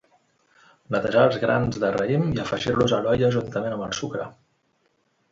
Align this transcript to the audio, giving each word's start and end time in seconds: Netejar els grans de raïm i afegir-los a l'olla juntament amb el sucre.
Netejar 0.93 1.25
els 1.27 1.35
grans 1.43 1.77
de 1.83 1.91
raïm 1.95 2.23
i 2.37 2.39
afegir-los 2.43 2.95
a 2.97 3.01
l'olla 3.07 3.29
juntament 3.35 3.75
amb 3.75 3.85
el 3.89 3.93
sucre. 3.99 4.25